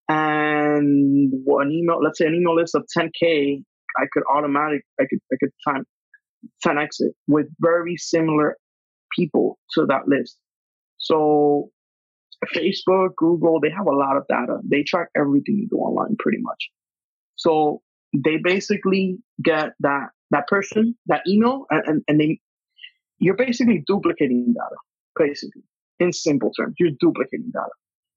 [0.08, 3.62] And an email, let's say an email list of 10K,
[3.96, 5.84] I could automatic, I could, I could 10,
[6.64, 8.56] 10x it with very similar
[9.16, 10.38] people to that list.
[10.98, 11.70] So
[12.54, 14.58] Facebook, Google, they have a lot of data.
[14.64, 16.68] They track everything you do online pretty much.
[17.34, 17.82] So
[18.16, 22.38] they basically get that that person, that email, and, and they
[23.18, 24.76] you're basically duplicating data,
[25.16, 25.62] basically.
[26.00, 27.70] In simple terms, you're duplicating data.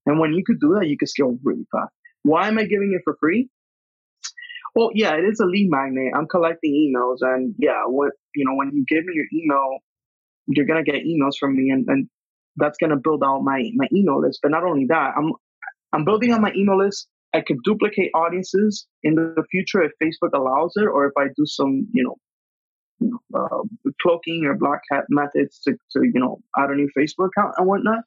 [0.05, 1.91] And when you could do that, you could scale really fast.
[2.23, 3.49] Why am I giving it for free?
[4.75, 6.13] Well, yeah, it is a lead magnet.
[6.15, 9.79] I'm collecting emails, and yeah, what you know, when you give me your email,
[10.47, 12.07] you're gonna get emails from me, and, and
[12.55, 14.39] that's gonna build out my my email list.
[14.41, 15.33] But not only that, I'm
[15.91, 17.07] I'm building out my email list.
[17.33, 21.45] I could duplicate audiences in the future if Facebook allows it, or if I do
[21.45, 22.15] some, you know,
[23.01, 26.89] you know uh, cloaking or black hat methods to, to you know add a new
[26.97, 28.03] Facebook account and whatnot.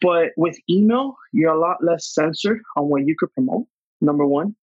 [0.00, 3.66] But with email, you're a lot less censored on what you could promote.
[4.00, 4.54] Number one,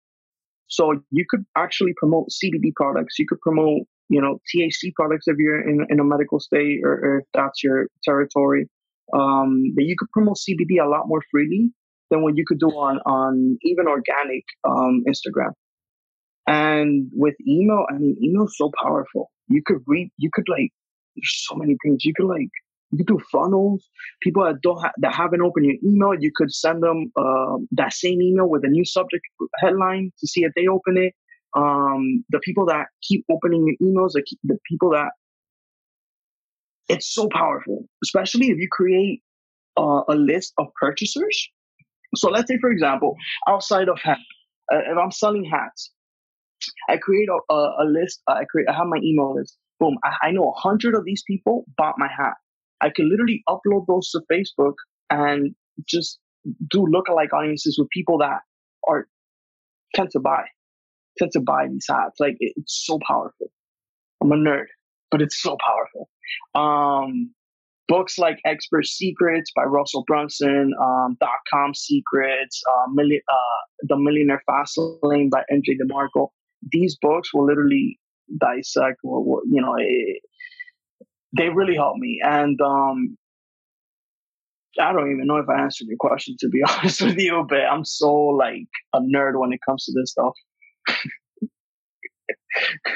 [0.69, 3.19] so you could actually promote CBD products.
[3.19, 6.93] You could promote, you know, THC products if you're in, in a medical state or,
[6.93, 8.69] or if that's your territory.
[9.13, 11.71] Um, that you could promote CBD a lot more freely
[12.11, 15.53] than what you could do on on even organic um, Instagram.
[16.47, 19.31] And with email, I mean, email is so powerful.
[19.49, 20.71] You could read, you could like,
[21.17, 22.05] there's so many things.
[22.05, 22.51] You could like
[22.95, 23.89] you could do funnels.
[24.23, 27.93] People that don't ha- that haven't opened your email, you could send them uh, that
[27.93, 29.25] same email with a new subject
[29.61, 31.15] headline to see if they open it.
[31.57, 35.11] Um, the people that keep opening your emails, the, the people that
[36.89, 39.23] it's so powerful, especially if you create
[39.77, 41.49] uh, a list of purchasers.
[42.17, 43.17] So let's say, for example,
[43.49, 44.21] outside of hemp,
[44.73, 45.91] uh, if I'm selling hats,
[46.89, 48.23] I create a, a, list.
[48.29, 48.69] Uh, I create.
[48.69, 49.57] I have my email list.
[49.81, 49.97] Boom.
[50.05, 52.35] I, I know a hundred of these people bought my hat.
[52.81, 54.75] I can literally upload those to Facebook
[55.11, 55.55] and
[55.89, 56.19] just
[56.71, 58.41] do lookalike audiences with people that
[58.87, 59.09] are
[59.95, 60.45] tend to buy,
[61.19, 62.21] tend to buy these hats.
[62.21, 63.51] Like it, it's so powerful.
[64.21, 64.67] I'm a nerd,
[65.11, 66.09] but it's so powerful.
[66.55, 67.31] Um,
[67.89, 73.97] books like Expert Secrets by Russell Brunson, um, Dot Com Secrets, uh, Milli- uh, The
[73.97, 76.29] Millionaire Fast Lane by MJ DeMarco.
[76.71, 77.99] These books will literally
[78.39, 80.23] dissect, what, you know, it,
[81.37, 82.21] they really helped me.
[82.25, 83.17] And um,
[84.81, 87.61] I don't even know if I answered your question to be honest with you, but
[87.61, 90.35] I'm so like a nerd when it comes to this stuff.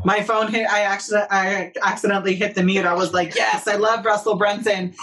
[0.05, 0.67] My phone hit.
[0.69, 2.85] I accident, I accidentally hit the mute.
[2.85, 4.95] I was like, "Yes, I love Russell Brunson."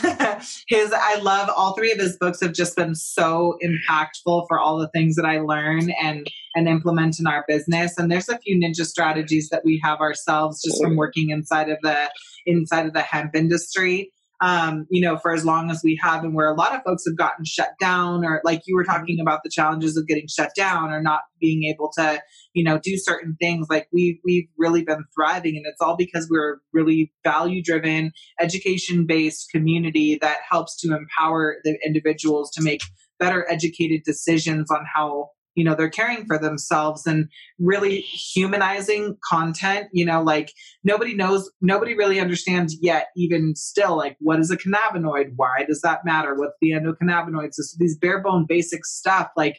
[0.68, 2.40] his, I love all three of his books.
[2.40, 7.20] Have just been so impactful for all the things that I learn and and implement
[7.20, 7.98] in our business.
[7.98, 11.78] And there's a few ninja strategies that we have ourselves just from working inside of
[11.82, 12.10] the
[12.46, 16.34] inside of the hemp industry um, you know, for as long as we have, and
[16.34, 19.40] where a lot of folks have gotten shut down, or like you were talking about
[19.42, 22.20] the challenges of getting shut down or not being able to,
[22.52, 23.66] you know, do certain things.
[23.70, 28.12] Like we we've really been thriving, and it's all because we're a really value driven,
[28.40, 32.82] education based community that helps to empower the individuals to make
[33.18, 39.88] better educated decisions on how you know they're caring for themselves and really humanizing content
[39.92, 40.52] you know like
[40.84, 45.32] nobody knows nobody really understands yet even still like what is a cannabinoid?
[45.36, 46.34] Why does that matter?
[46.34, 47.56] What's the endocannabinoids?
[47.56, 49.58] This, these bare bone basic stuff like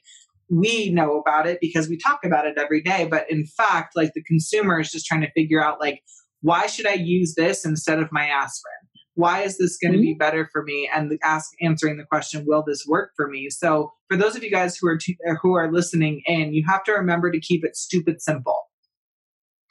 [0.49, 3.07] we know about it because we talk about it every day.
[3.09, 6.01] But in fact like the consumer is just trying to figure out like
[6.41, 8.73] why should i use this instead of my aspirin
[9.17, 10.05] why is this going to mm-hmm.
[10.05, 10.89] be better for me?
[10.93, 13.49] And ask answering the question will this work for me?
[13.49, 16.83] So for those of you guys who are t- who are listening in you have
[16.83, 18.55] to remember to keep it stupid simple.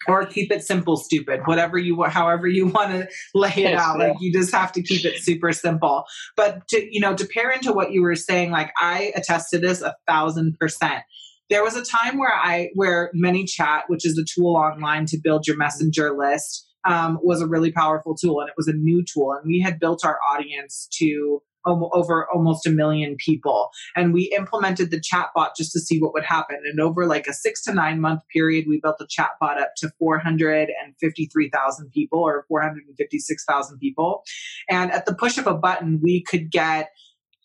[0.08, 4.16] Or keep it simple stupid whatever you however you want to lay it out like
[4.20, 6.04] you just have to keep it super simple.
[6.36, 9.58] But to you know to pair into what you were saying like i attest to
[9.58, 11.02] this a thousand percent.
[11.50, 15.46] There was a time where i where ManyChat which is a tool online to build
[15.46, 19.32] your messenger list um, was a really powerful tool and it was a new tool.
[19.32, 23.70] And we had built our audience to over almost a million people.
[23.96, 26.58] And we implemented the chatbot just to see what would happen.
[26.64, 29.90] And over like a six to nine month period, we built the chatbot up to
[29.98, 34.22] 453,000 people or 456,000 people.
[34.68, 36.90] And at the push of a button, we could get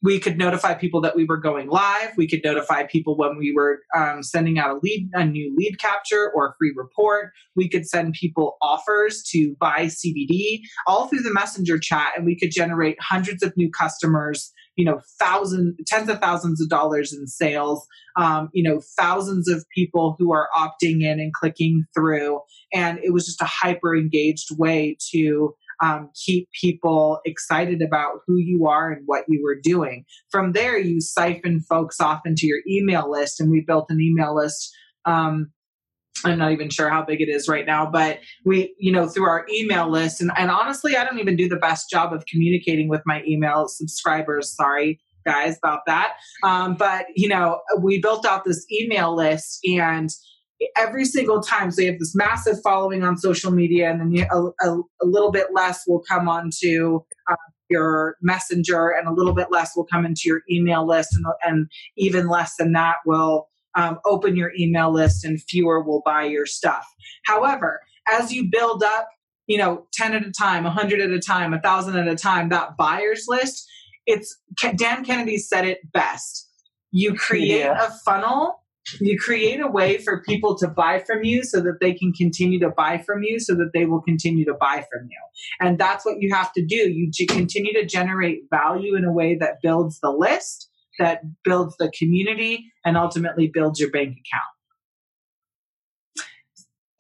[0.03, 2.11] we could notify people that we were going live.
[2.17, 5.79] We could notify people when we were um, sending out a lead, a new lead
[5.79, 7.31] capture or a free report.
[7.55, 12.37] We could send people offers to buy CBD all through the messenger chat, and we
[12.37, 14.51] could generate hundreds of new customers.
[14.75, 17.85] You know, thousands, tens of thousands of dollars in sales.
[18.17, 22.39] Um, you know, thousands of people who are opting in and clicking through,
[22.73, 28.37] and it was just a hyper engaged way to um, keep people excited about who
[28.37, 30.05] you are and what you were doing.
[30.29, 34.35] From there, you siphon folks off into your email list, and we built an email
[34.35, 34.71] list.
[35.05, 35.51] Um,
[36.23, 39.27] I'm not even sure how big it is right now, but we, you know, through
[39.27, 42.89] our email list, and, and honestly, I don't even do the best job of communicating
[42.89, 44.55] with my email subscribers.
[44.55, 46.13] Sorry, guys, about that.
[46.43, 50.09] Um, but, you know, we built out this email list and
[50.75, 54.25] every single time, so you have this massive following on social media, and then you,
[54.31, 57.35] a, a, a little bit less will come onto uh,
[57.69, 61.71] your messenger, and a little bit less will come into your email list, and, and
[61.97, 66.45] even less than that will um, open your email list and fewer will buy your
[66.45, 66.85] stuff.
[67.25, 69.07] However, as you build up,
[69.47, 72.77] you know, 10 at a time, 100 at a time, 1,000 at a time, that
[72.77, 73.69] buyers list,
[74.05, 74.37] it's
[74.75, 76.49] Dan Kennedy said it best.
[76.91, 77.87] You create yeah.
[77.87, 78.60] a funnel,
[78.99, 82.59] you create a way for people to buy from you so that they can continue
[82.59, 85.17] to buy from you so that they will continue to buy from you.
[85.59, 86.91] And that's what you have to do.
[86.91, 90.69] You continue to generate value in a way that builds the list
[90.99, 94.51] that builds the community and ultimately builds your bank account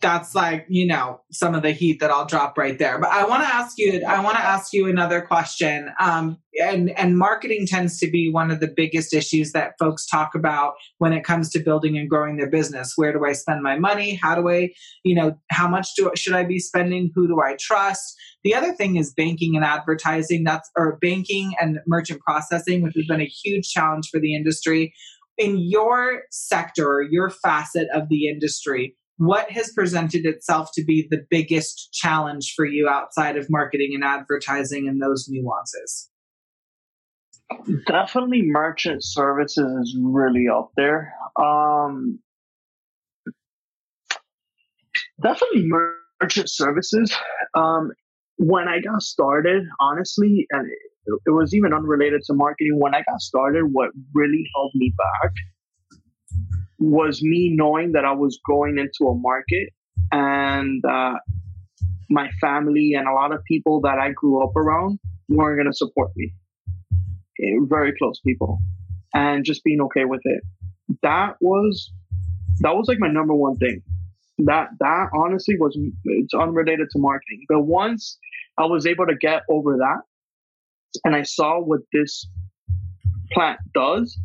[0.01, 2.99] that's like you know some of the heat that i'll drop right there.
[2.99, 5.91] But i want to ask you i want to ask you another question.
[5.99, 10.35] Um, and and marketing tends to be one of the biggest issues that folks talk
[10.35, 12.93] about when it comes to building and growing their business.
[12.95, 14.15] Where do i spend my money?
[14.15, 14.69] How do i
[15.03, 17.11] you know how much do should i be spending?
[17.15, 18.15] Who do i trust?
[18.43, 20.43] The other thing is banking and advertising.
[20.43, 24.93] That's or banking and merchant processing which has been a huge challenge for the industry.
[25.37, 31.23] In your sector your facet of the industry what has presented itself to be the
[31.29, 36.09] biggest challenge for you outside of marketing and advertising and those nuances?
[37.85, 41.13] Definitely merchant services is really up there.
[41.39, 42.17] Um,
[45.21, 45.69] definitely
[46.19, 47.15] merchant services.
[47.55, 47.91] Um,
[48.37, 53.03] when I got started, honestly, and it, it was even unrelated to marketing, when I
[53.07, 55.31] got started, what really held me back
[56.81, 59.69] was me knowing that I was going into a market
[60.11, 61.13] and uh,
[62.09, 65.77] my family and a lot of people that I grew up around weren't going to
[65.77, 66.33] support me.
[67.39, 68.57] Eh, very close people,
[69.13, 70.41] and just being okay with it.
[71.03, 71.91] That was
[72.59, 73.81] that was like my number one thing.
[74.39, 77.45] That that honestly was it's unrelated to marketing.
[77.47, 78.17] But once
[78.57, 80.01] I was able to get over that,
[81.05, 82.27] and I saw what this
[83.31, 84.19] plant does,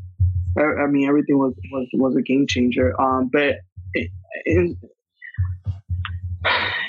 [0.59, 2.99] I, mean, everything was, was, was a game changer.
[3.01, 3.57] Um, but
[4.47, 4.77] in,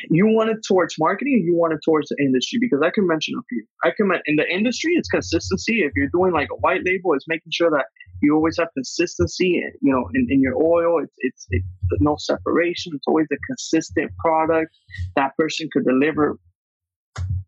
[0.10, 3.34] you want it towards marketing you want it towards the industry because i can mention
[3.38, 3.66] a few.
[3.84, 5.82] I can in the industry it's consistency.
[5.82, 7.86] If you're doing like a white label it's making sure that
[8.22, 11.04] you always have consistency you know in, in your oil.
[11.04, 12.94] It's, it's it's no separation.
[12.96, 14.76] It's always a consistent product.
[15.16, 16.38] That person could deliver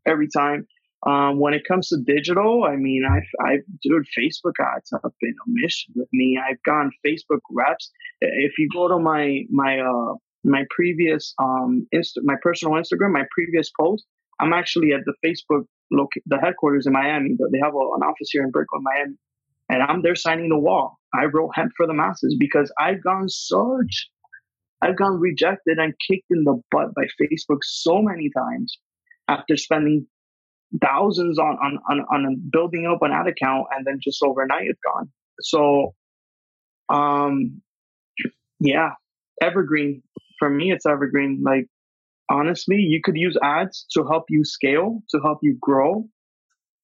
[0.06, 0.68] every time
[1.08, 5.36] um, when it comes to digital, I mean, I've, I've, dude, Facebook ads have been
[5.48, 6.38] a mission with me.
[6.38, 7.90] I've gone Facebook reps.
[8.20, 13.24] If you go to my, my, uh, my previous, um, Insta, my personal Instagram, my
[13.32, 14.06] previous post,
[14.42, 18.04] I'm actually at the Facebook, loc- the headquarters in Miami, but they have a, an
[18.04, 19.16] office here in Brickell, Miami.
[19.70, 20.98] And I'm there signing the wall.
[21.14, 24.10] I wrote hemp for the masses because I've gone such,
[24.82, 28.80] I've gone rejected and kicked in the butt by Facebook so many times
[29.28, 30.08] after spending
[30.82, 34.80] thousands on, on, on, on building up an ad account and then just overnight it's
[34.86, 35.10] gone.
[35.42, 35.94] So,
[36.90, 37.62] um,
[38.60, 38.92] yeah,
[39.42, 40.04] evergreen
[40.38, 41.44] for me, it's evergreen.
[41.46, 41.68] Like,
[42.30, 46.06] honestly, you could use ads to help you scale, to help you grow,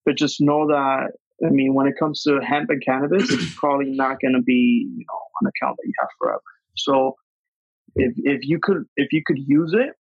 [0.05, 1.11] but just know that,
[1.45, 4.88] I mean, when it comes to hemp and cannabis, it's probably not going to be,
[4.95, 6.41] you know, an account that you have forever.
[6.77, 7.15] So
[7.95, 9.93] if, if you could, if you could use it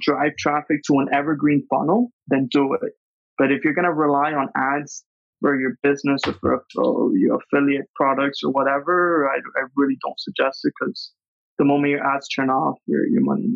[0.00, 2.92] drive traffic to an evergreen funnel, then do it.
[3.38, 5.04] But if you're going to rely on ads
[5.40, 10.60] for your business or for, your affiliate products or whatever, I, I really don't suggest
[10.64, 11.12] it because
[11.58, 13.48] the moment your ads turn off, your your money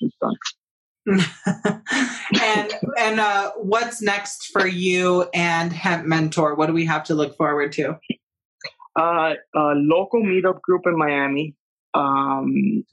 [0.00, 0.34] is done.
[2.42, 6.56] and and uh, what's next for you and Hemp Mentor?
[6.56, 7.96] What do we have to look forward to?
[8.98, 11.54] Uh, a local meetup group in Miami.
[11.94, 12.84] Um,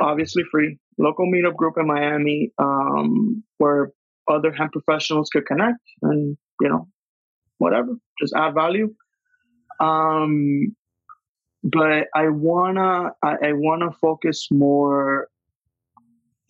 [0.00, 3.92] obviously free local meetup group in Miami um, where
[4.28, 6.86] other hemp professionals could connect and you know
[7.58, 8.94] whatever just add value.
[9.80, 10.76] Um,
[11.62, 15.28] but i wanna i, I wanna focus more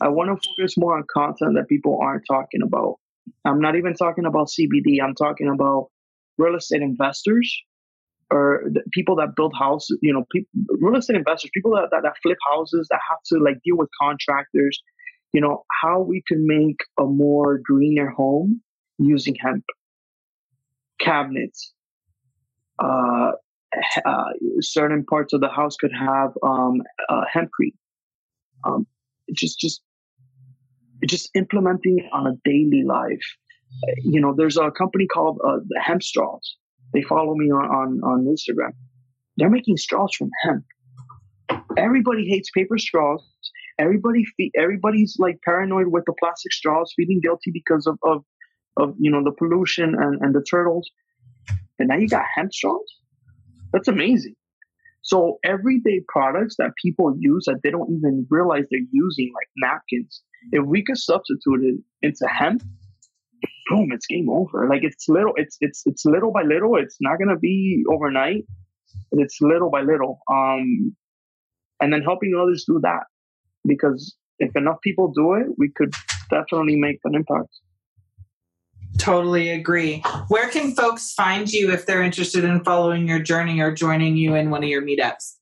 [0.01, 2.96] i wanna focus more on content that people aren't talking about.
[3.44, 5.88] I'm not even talking about cbd i'm talking about
[6.38, 7.53] real estate investors
[8.31, 8.62] or
[8.93, 10.24] people that build houses, you know,
[10.81, 13.89] real estate investors, people that, that, that flip houses that have to like deal with
[14.01, 14.81] contractors,
[15.33, 18.61] you know, how we can make a more greener home
[18.99, 19.64] using hemp
[21.01, 21.72] cabinets,
[22.78, 23.33] uh,
[24.05, 24.24] uh,
[24.61, 27.74] certain parts of the house could have um, uh, hempcrete.
[28.64, 28.87] Um,
[29.33, 29.83] just just
[31.07, 33.37] just implementing on a daily life.
[34.03, 36.57] You know, there's a company called uh, Hemp Straws.
[36.93, 38.72] They follow me on, on on Instagram.
[39.36, 40.64] They're making straws from hemp.
[41.76, 43.22] Everybody hates paper straws.
[43.78, 48.24] Everybody, fe- everybody's like paranoid with the plastic straws, feeling guilty because of, of,
[48.76, 50.91] of you know the pollution and, and the turtles.
[51.78, 52.99] And now you got hemp straws.
[53.72, 54.34] That's amazing.
[55.03, 60.22] So everyday products that people use that they don't even realize they're using, like napkins,
[60.53, 62.62] if we could substitute it into hemp,
[63.71, 64.68] boom, it's game over.
[64.68, 66.77] Like it's little, it's it's it's little by little.
[66.77, 68.45] It's not gonna be overnight.
[69.12, 70.21] It's little by little.
[70.31, 70.95] Um,
[71.81, 73.05] and then helping others do that,
[73.64, 75.95] because if enough people do it, we could
[76.29, 77.49] definitely make an impact.
[78.99, 80.03] Totally agree.
[80.29, 84.35] Where can folks find you if they're interested in following your journey or joining you
[84.35, 85.37] in one of your meetups?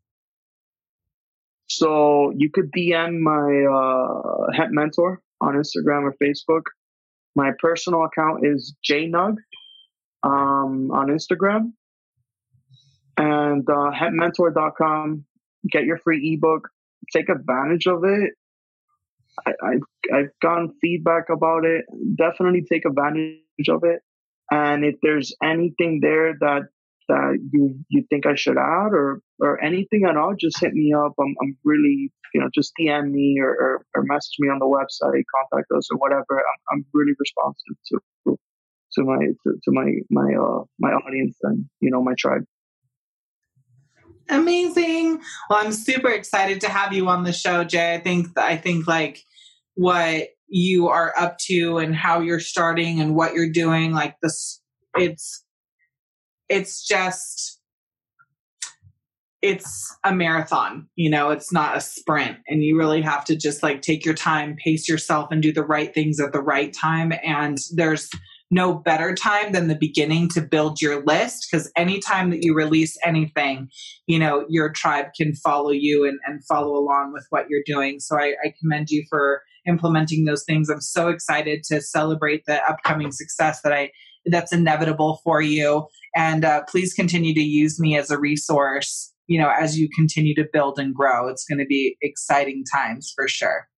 [1.69, 6.63] So you could DM my uh, Hemp Mentor on Instagram or Facebook.
[7.39, 9.37] My personal account is jnug
[10.25, 11.73] um, on Instagram.
[13.17, 15.25] And uh, hempmentor.com.
[15.71, 16.69] Get your free ebook.
[17.15, 18.33] Take advantage of it.
[19.47, 21.85] I, I, I've gotten feedback about it.
[22.17, 24.01] Definitely take advantage of it.
[24.51, 26.63] And if there's anything there that
[27.09, 30.93] that you you think I should add or or anything at all, just hit me
[30.93, 31.13] up.
[31.21, 34.67] I'm I'm really you know just DM me or or, or message me on the
[34.67, 36.25] website, contact us or whatever.
[36.31, 38.39] I'm I'm really responsive to
[38.95, 42.45] to my to, to my my uh my audience and you know my tribe.
[44.31, 45.23] Amazing.
[45.49, 47.95] Well, I'm super excited to have you on the show, Jay.
[47.95, 49.23] I think I think like
[49.75, 54.61] what you are up to and how you're starting and what you're doing like this
[54.97, 55.45] it's
[56.49, 57.61] it's just
[59.41, 62.39] it's a marathon you know it's not a sprint.
[62.49, 65.65] And you really have to just like take your time pace yourself and do the
[65.65, 67.13] right things at the right time.
[67.25, 68.11] And there's
[68.51, 72.97] no better time than the beginning to build your list because anytime that you release
[73.05, 73.69] anything
[74.07, 78.01] you know your tribe can follow you and, and follow along with what you're doing.
[78.01, 80.69] So I, I commend you for implementing those things.
[80.71, 83.91] I'm so excited to celebrate the upcoming success that i
[84.27, 89.41] that's inevitable for you and uh, please continue to use me as a resource you
[89.41, 93.29] know as you continue to build and grow it's going to be exciting times for
[93.29, 93.69] sure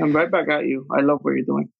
[0.00, 0.86] I'm right back at you.
[0.96, 1.70] I love what you're doing.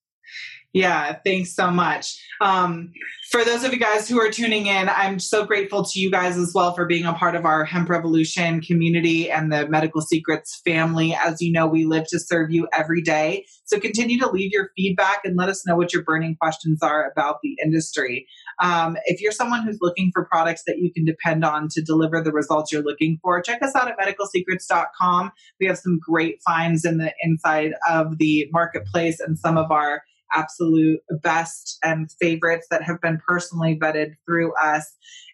[0.79, 2.25] Yeah, thanks so much.
[2.41, 2.93] Um,
[3.33, 6.39] for those of you guys who are tuning in, I'm so grateful to you guys
[6.39, 10.61] as well for being a part of our Hemp Revolution community and the Medical Secrets
[10.65, 11.17] family.
[11.21, 13.45] As you know, we live to serve you every day.
[13.65, 17.11] So continue to leave your feedback and let us know what your burning questions are
[17.11, 18.29] about the industry.
[18.63, 22.21] Um, if you're someone who's looking for products that you can depend on to deliver
[22.21, 25.33] the results you're looking for, check us out at medicalsecrets.com.
[25.59, 30.03] We have some great finds in the inside of the marketplace and some of our
[30.33, 34.91] absolute best and favorites that have been personally vetted through us.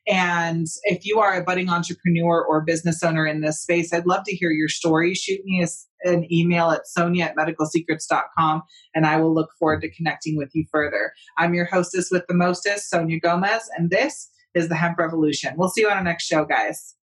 [0.07, 4.25] And if you are a budding entrepreneur or business owner in this space, I'd love
[4.25, 5.15] to hear your story.
[5.15, 5.65] Shoot me
[6.03, 8.63] an email at sonia at medicalsecrets.com
[8.95, 11.13] and I will look forward to connecting with you further.
[11.39, 15.55] I'm your hostess with the mostest, Sonia Gomez, and this is the Hemp Revolution.
[15.57, 16.95] We'll see you on our next show, guys.